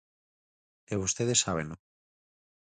[0.93, 1.75] E vostedes sábeno.